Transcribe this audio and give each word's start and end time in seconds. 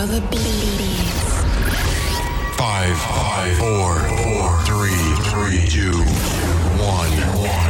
Feel 0.00 0.06
the 0.06 0.26
beats. 0.30 1.42
Five, 2.56 2.96
five, 2.96 3.58
four, 3.58 3.98
four, 4.08 4.62
three, 4.64 4.96
three, 5.28 5.66
two, 5.68 5.92
one, 6.80 7.12
one. 7.36 7.69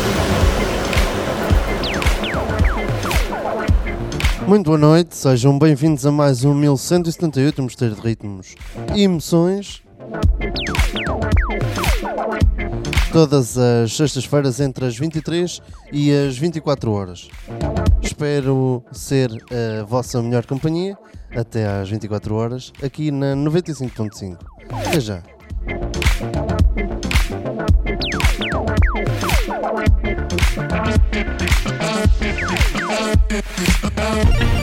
Muito 4.51 4.65
boa 4.65 4.77
noite, 4.77 5.15
sejam 5.15 5.57
bem-vindos 5.57 6.05
a 6.05 6.11
mais 6.11 6.43
um 6.43 6.53
1178 6.53 7.63
Mosteiro 7.63 7.95
de 7.95 8.01
Ritmos 8.01 8.55
e 8.93 9.03
Emoções. 9.03 9.81
Todas 13.13 13.57
as 13.57 13.95
sextas-feiras 13.95 14.59
entre 14.59 14.85
as 14.85 14.97
23 14.97 15.61
e 15.93 16.11
as 16.11 16.37
24 16.37 16.91
horas. 16.91 17.29
Espero 18.01 18.83
ser 18.91 19.31
a 19.79 19.85
vossa 19.85 20.21
melhor 20.21 20.45
companhia 20.45 20.97
até 21.33 21.65
às 21.65 21.89
24 21.89 22.35
horas 22.35 22.73
aqui 22.83 23.09
na 23.09 23.33
95.5. 23.33 24.37
Até 24.69 24.99
já. 24.99 25.23
I 32.23 32.80
about 33.33 34.60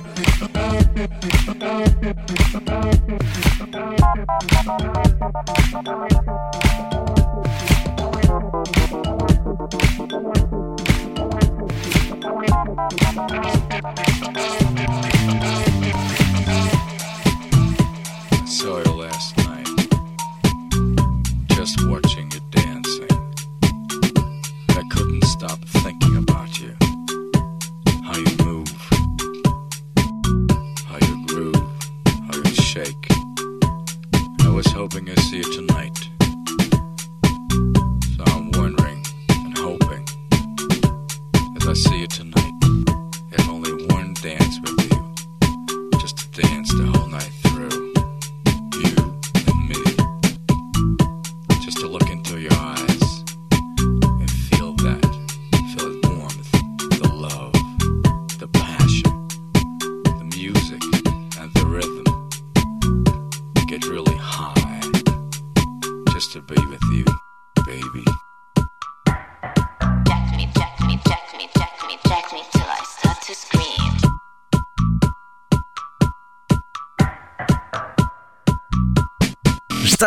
baby. 0.00 0.27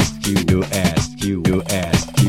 Ask, 0.00 0.26
you, 0.26 0.44
you 0.48 0.62
ask, 0.64 1.24
you, 1.24 1.42
you 1.46 1.62
ask, 1.70 2.19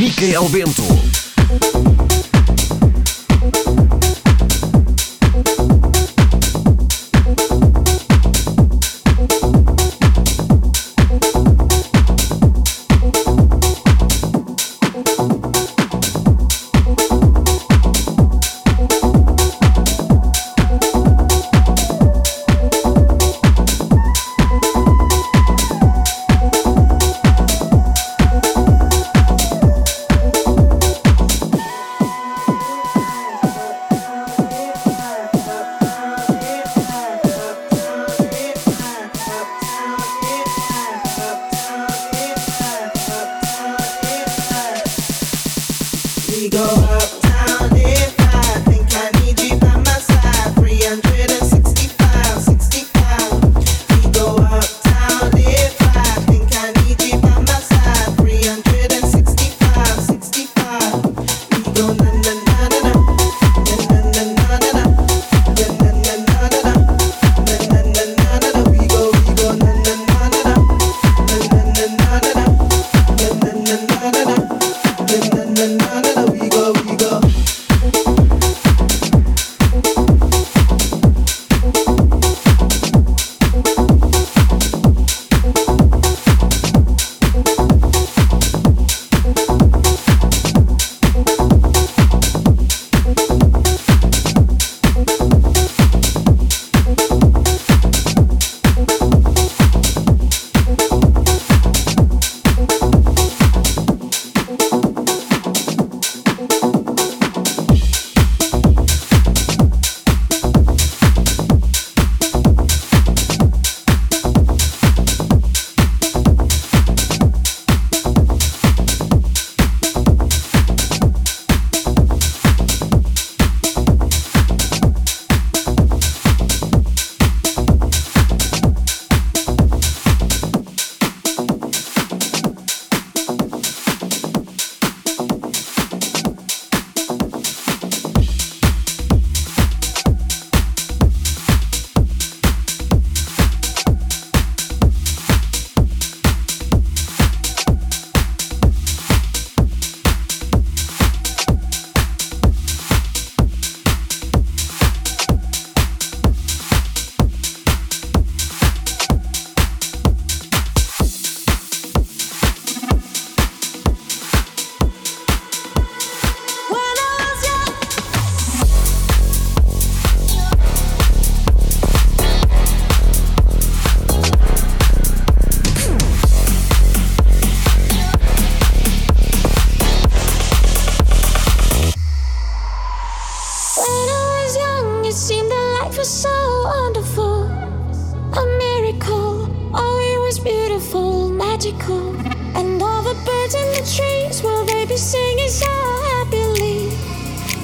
Micael 0.00 0.48
Bento. 0.48 1.19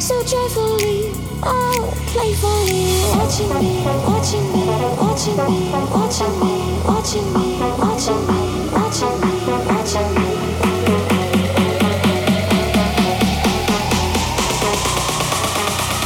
so 0.07 0.23
joyfully, 0.23 1.11
oh, 1.42 1.92
playfully, 2.07 3.03
watching 3.19 3.49
me, 3.59 3.83
watching 4.07 4.47
me, 4.53 4.71
watching 5.03 5.35
me, 5.35 5.69
watching 5.73 6.31
me, 6.38 6.79
watching 6.87 7.27
me, 7.35 7.59
watching 7.83 8.23
me, 8.23 8.38
watching 8.71 9.16
me, 9.21 9.33
watching 9.66 10.14
me. 10.14 10.27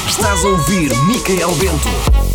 Estás 0.09 0.45
a 0.45 0.49
ouvir 0.49 0.97
Micael 1.07 1.55
Bento. 1.57 2.30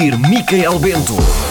Ouvir 0.00 0.18
Micael 0.18 0.78
Bento. 0.78 1.49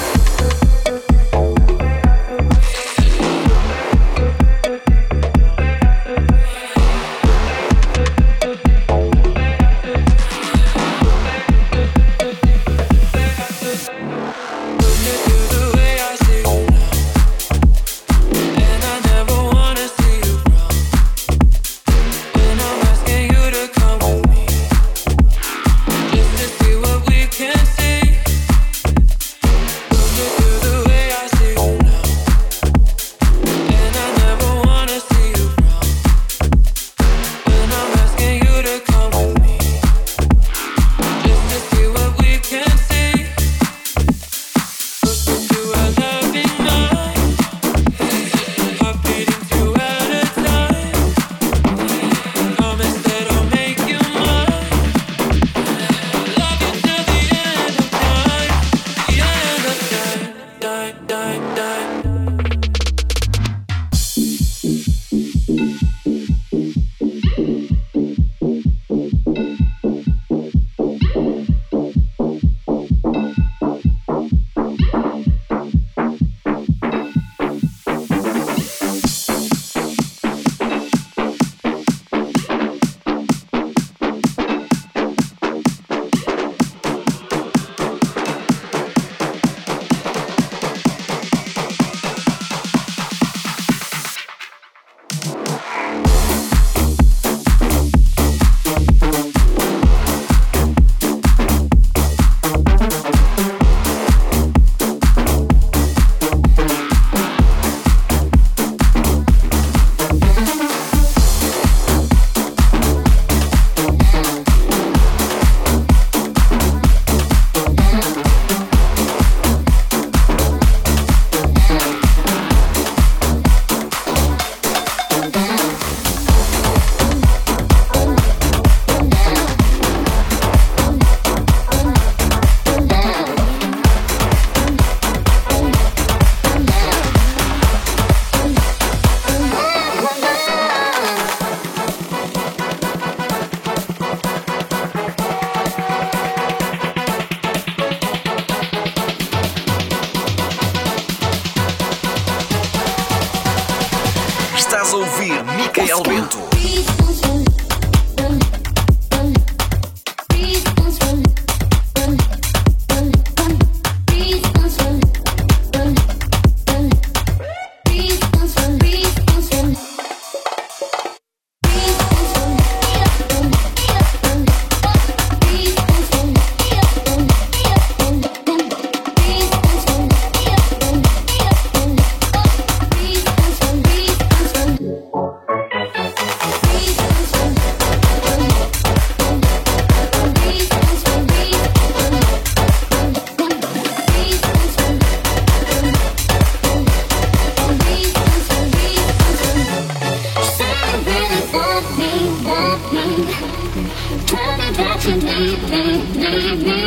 Tell 204.40 204.58
me 204.58 204.68
need 205.16 205.62
me, 205.70 205.84
need 206.22 206.60
me. 206.64 206.80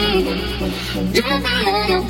Give 1.13 1.25
me 1.25 1.57
all 1.69 2.09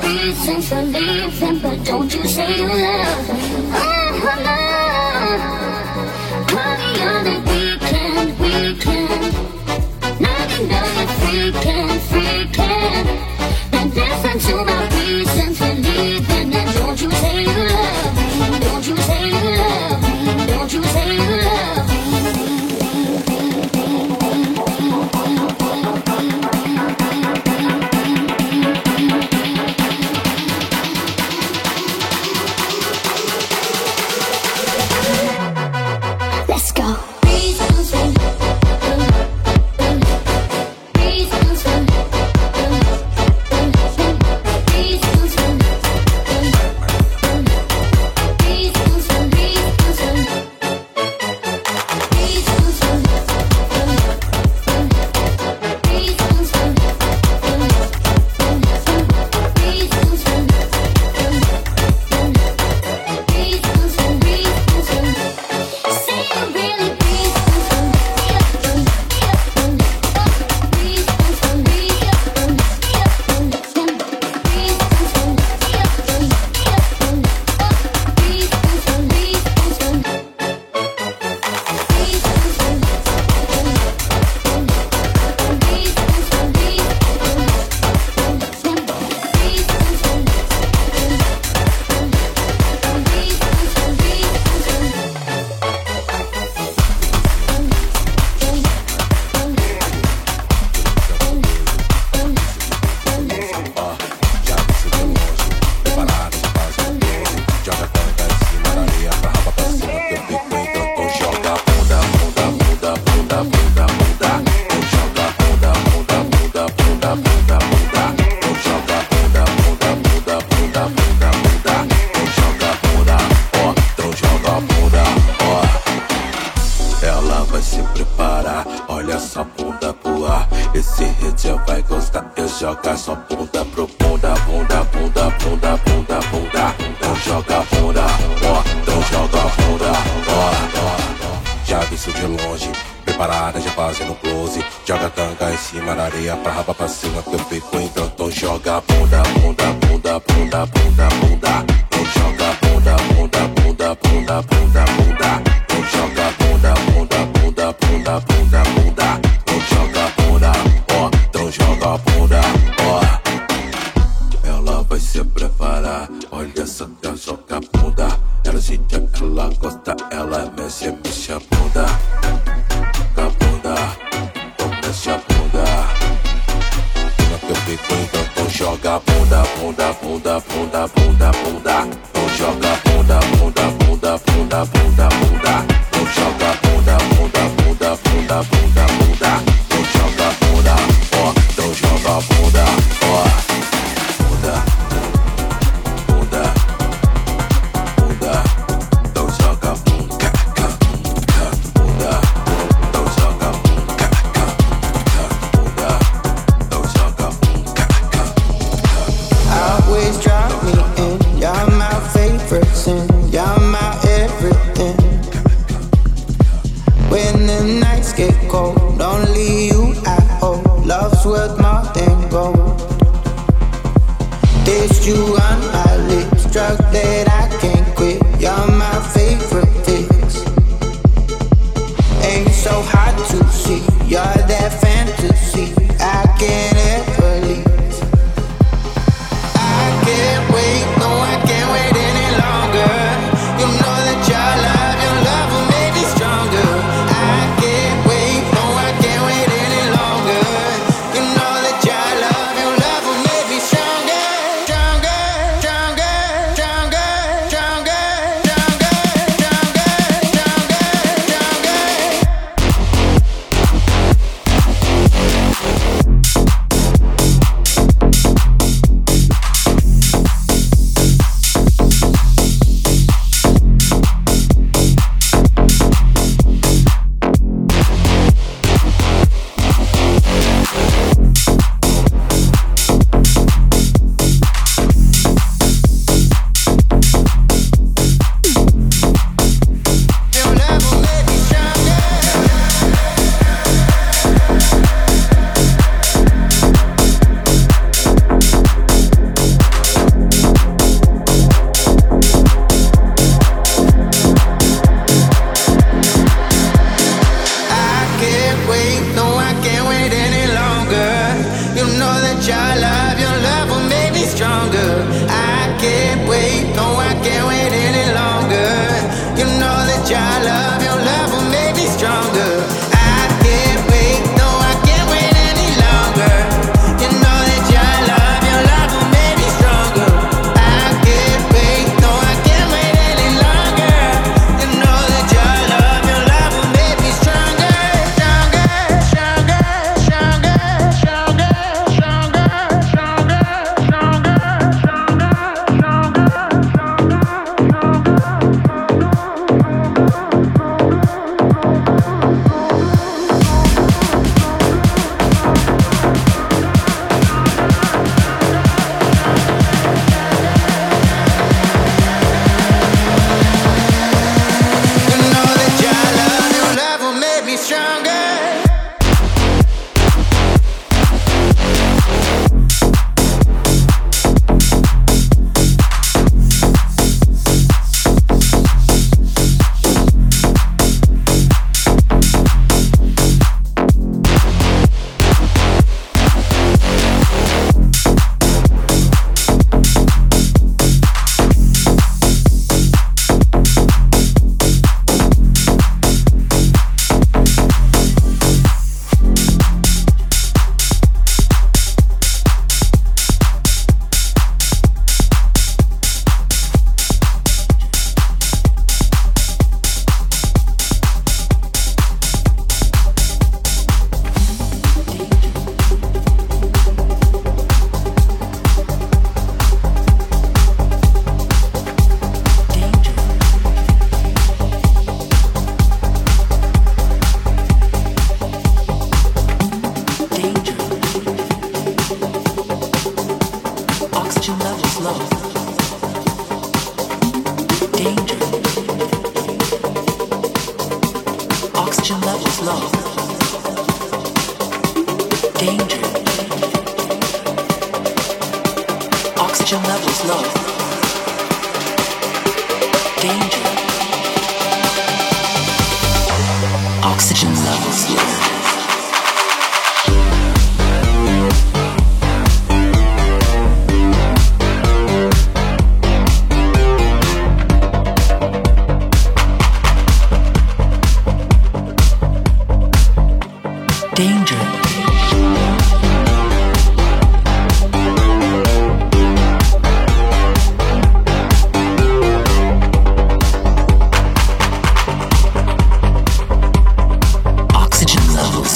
but 1.61 1.77
don't 1.83 2.11
you 2.15 2.23
say 2.27 2.57
you 2.57 2.67
love. 2.67 3.29
Oh, 3.73 4.11
love. 4.47 5.41
Party 6.47 6.91
on 7.09 7.21
the 7.27 7.35
weekend, 7.49 8.29
weekend. 8.39 9.33
Not 10.21 10.49
enough, 10.59 11.33
you're 11.33 11.51
freaking. 11.51 11.92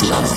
Shots 0.08 0.37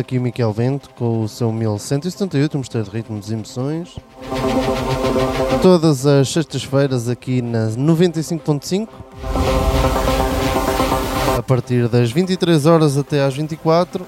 Daqui 0.00 0.16
o 0.16 0.22
Miquel 0.22 0.50
Vento 0.50 0.88
com 0.96 1.24
o 1.24 1.28
seu 1.28 1.52
1178, 1.52 2.54
um 2.54 2.60
mistério 2.60 2.86
de 2.86 2.96
ritmos 2.96 3.30
e 3.30 3.34
emoções. 3.34 3.96
Todas 5.60 6.06
as 6.06 6.26
sextas-feiras 6.30 7.06
aqui 7.06 7.42
na 7.42 7.68
95.5. 7.68 8.88
A 11.36 11.42
partir 11.42 11.86
das 11.86 12.10
23 12.10 12.64
horas 12.64 12.96
até 12.96 13.22
às 13.22 13.34
24. 13.34 14.06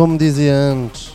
Como 0.00 0.16
dizia 0.16 0.54
antes, 0.54 1.12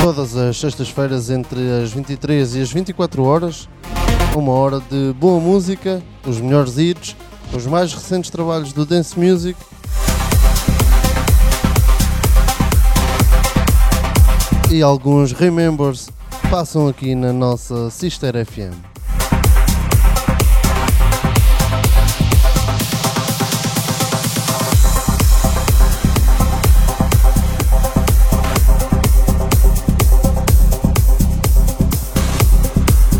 todas 0.00 0.36
as 0.36 0.58
sextas-feiras 0.58 1.30
entre 1.30 1.60
as 1.80 1.92
23 1.92 2.56
e 2.56 2.62
as 2.62 2.72
24 2.72 3.22
horas, 3.22 3.68
uma 4.34 4.50
hora 4.50 4.80
de 4.80 5.12
boa 5.12 5.38
música, 5.38 6.02
os 6.26 6.40
melhores 6.40 6.78
hits, 6.78 7.14
os 7.54 7.64
mais 7.64 7.94
recentes 7.94 8.28
trabalhos 8.28 8.72
do 8.72 8.84
Dance 8.84 9.16
Music. 9.16 9.56
E 14.68 14.82
alguns 14.82 15.30
remembers 15.30 16.08
passam 16.50 16.88
aqui 16.88 17.14
na 17.14 17.32
nossa 17.32 17.88
Sister 17.88 18.34
FM. 18.44 18.74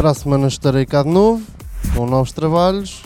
Para 0.01 0.13
a 0.13 0.15
semana 0.15 0.49
estarei 0.49 0.87
cá 0.87 1.03
de 1.03 1.11
novo, 1.11 1.47
com 1.95 2.07
novos 2.07 2.33
trabalhos. 2.33 3.03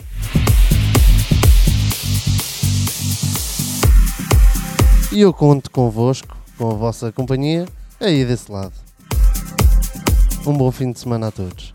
E 5.11 5.19
eu 5.19 5.33
conto 5.33 5.69
convosco, 5.69 6.37
com 6.57 6.71
a 6.71 6.73
vossa 6.73 7.11
companhia, 7.11 7.65
aí 7.99 8.23
desse 8.23 8.49
lado. 8.49 8.71
Um 10.47 10.53
bom 10.53 10.71
fim 10.71 10.93
de 10.93 10.99
semana 11.01 11.27
a 11.27 11.31
todos. 11.31 11.74